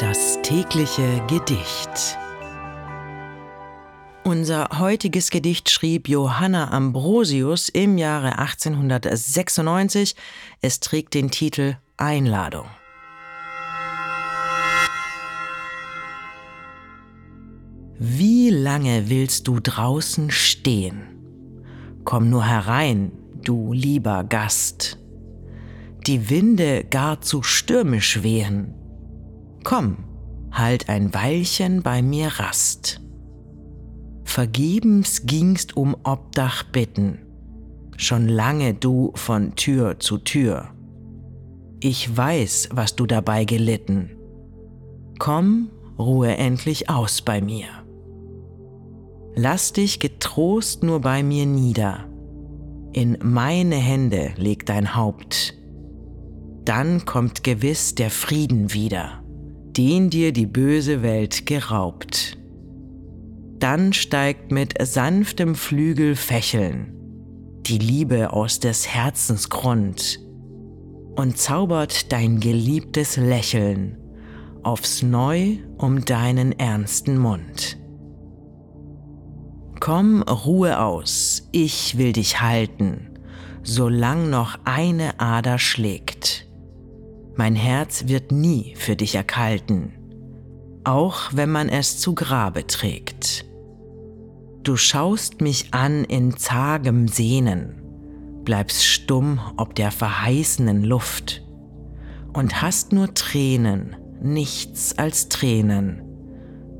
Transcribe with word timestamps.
Das 0.00 0.38
tägliche 0.42 1.20
Gedicht. 1.26 2.16
Unser 4.22 4.68
heutiges 4.78 5.30
Gedicht 5.30 5.70
schrieb 5.70 6.08
Johanna 6.08 6.70
Ambrosius 6.70 7.68
im 7.68 7.98
Jahre 7.98 8.38
1896. 8.38 10.14
Es 10.60 10.78
trägt 10.78 11.14
den 11.14 11.32
Titel 11.32 11.78
Einladung. 11.96 12.66
Wie 17.98 18.50
lange 18.50 19.10
willst 19.10 19.48
du 19.48 19.58
draußen 19.58 20.30
stehen? 20.30 21.02
Komm 22.04 22.30
nur 22.30 22.44
herein, 22.44 23.10
du 23.42 23.72
lieber 23.72 24.22
Gast. 24.22 24.96
Die 26.06 26.30
Winde 26.30 26.84
gar 26.84 27.20
zu 27.20 27.42
stürmisch 27.42 28.22
wehen. 28.22 28.74
Komm, 29.68 29.98
halt 30.50 30.88
ein 30.88 31.12
Weilchen 31.12 31.82
bei 31.82 32.00
mir 32.00 32.28
Rast. 32.28 33.02
Vergebens 34.24 35.26
gingst 35.26 35.76
um 35.76 35.94
Obdach 36.04 36.62
bitten, 36.62 37.18
schon 37.98 38.28
lange 38.28 38.72
du 38.72 39.12
von 39.14 39.56
Tür 39.56 40.00
zu 40.00 40.16
Tür. 40.16 40.70
Ich 41.80 42.16
weiß, 42.16 42.70
was 42.72 42.96
du 42.96 43.04
dabei 43.04 43.44
gelitten. 43.44 44.16
Komm, 45.18 45.68
ruhe 45.98 46.34
endlich 46.34 46.88
aus 46.88 47.20
bei 47.20 47.42
mir. 47.42 47.66
Lass 49.34 49.74
dich 49.74 50.00
getrost 50.00 50.82
nur 50.82 51.02
bei 51.02 51.22
mir 51.22 51.44
nieder. 51.44 52.06
In 52.94 53.18
meine 53.22 53.76
Hände 53.76 54.30
leg 54.38 54.64
dein 54.64 54.96
Haupt. 54.96 55.52
Dann 56.64 57.04
kommt 57.04 57.44
gewiss 57.44 57.94
der 57.94 58.08
Frieden 58.08 58.72
wieder, 58.72 59.22
den 59.78 60.10
dir 60.10 60.32
die 60.32 60.46
böse 60.46 61.02
Welt 61.02 61.46
geraubt. 61.46 62.36
Dann 63.58 63.92
steigt 63.92 64.52
mit 64.52 64.74
sanftem 64.80 65.54
Flügel 65.54 66.16
Fächeln 66.16 66.94
die 67.68 67.78
Liebe 67.78 68.32
aus 68.32 68.60
des 68.60 68.88
Herzens 68.88 69.50
Grund 69.50 70.20
und 71.16 71.36
zaubert 71.36 72.10
dein 72.12 72.40
geliebtes 72.40 73.18
Lächeln 73.18 73.98
aufs 74.62 75.02
Neu 75.02 75.58
um 75.76 76.04
deinen 76.04 76.58
ernsten 76.58 77.18
Mund. 77.18 77.78
Komm, 79.80 80.22
Ruhe 80.22 80.80
aus, 80.80 81.48
ich 81.52 81.98
will 81.98 82.12
dich 82.12 82.40
halten, 82.40 83.10
solang 83.62 84.30
noch 84.30 84.58
eine 84.64 85.20
Ader 85.20 85.58
schlägt. 85.58 86.47
Mein 87.38 87.54
Herz 87.54 88.08
wird 88.08 88.32
nie 88.32 88.74
für 88.76 88.96
dich 88.96 89.14
erkalten, 89.14 89.92
auch 90.82 91.30
wenn 91.32 91.48
man 91.48 91.68
es 91.68 92.00
zu 92.00 92.16
Grabe 92.16 92.66
trägt. 92.66 93.44
Du 94.64 94.76
schaust 94.76 95.40
mich 95.40 95.72
an 95.72 96.02
in 96.02 96.36
zagem 96.36 97.06
Sehnen, 97.06 97.80
bleibst 98.42 98.84
stumm 98.84 99.38
ob 99.56 99.76
der 99.76 99.92
verheißenen 99.92 100.82
Luft 100.82 101.44
und 102.32 102.60
hast 102.60 102.92
nur 102.92 103.14
Tränen, 103.14 103.94
nichts 104.20 104.98
als 104.98 105.28
Tränen. 105.28 106.02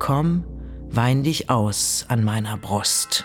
Komm, 0.00 0.42
wein 0.90 1.22
dich 1.22 1.48
aus 1.48 2.06
an 2.08 2.24
meiner 2.24 2.56
Brust. 2.56 3.24